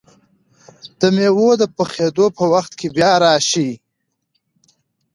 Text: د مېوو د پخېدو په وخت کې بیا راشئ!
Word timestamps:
د 0.99 1.01
مېوو 1.15 1.49
د 1.61 1.63
پخېدو 1.75 2.25
په 2.37 2.43
وخت 2.53 2.71
کې 2.79 2.87
بیا 2.95 3.13
راشئ! 3.23 3.71